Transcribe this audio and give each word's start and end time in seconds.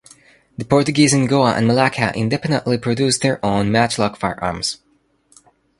The 0.57 0.65
Portuguese 0.65 1.13
in 1.13 1.27
Goa 1.27 1.53
and 1.53 1.67
Malacca 1.67 2.11
independently 2.15 2.75
produced 2.79 3.21
their 3.21 3.39
own 3.45 3.71
matchlock 3.71 4.17
firearms. 4.17 4.79